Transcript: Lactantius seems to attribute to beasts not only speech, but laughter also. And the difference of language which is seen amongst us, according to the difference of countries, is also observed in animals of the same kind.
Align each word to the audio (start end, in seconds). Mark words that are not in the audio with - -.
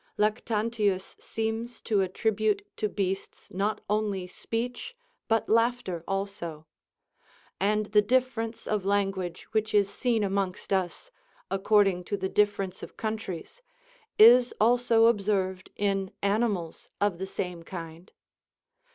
Lactantius 0.17 1.15
seems 1.19 1.79
to 1.81 2.01
attribute 2.01 2.65
to 2.75 2.89
beasts 2.89 3.51
not 3.53 3.81
only 3.87 4.25
speech, 4.25 4.95
but 5.27 5.47
laughter 5.47 6.03
also. 6.07 6.65
And 7.59 7.85
the 7.85 8.01
difference 8.01 8.65
of 8.65 8.83
language 8.83 9.43
which 9.51 9.75
is 9.75 9.91
seen 9.93 10.23
amongst 10.23 10.73
us, 10.73 11.11
according 11.51 12.03
to 12.05 12.17
the 12.17 12.29
difference 12.29 12.81
of 12.81 12.97
countries, 12.97 13.61
is 14.17 14.55
also 14.59 15.05
observed 15.05 15.69
in 15.75 16.09
animals 16.23 16.89
of 16.99 17.19
the 17.19 17.27
same 17.27 17.61
kind. 17.61 18.11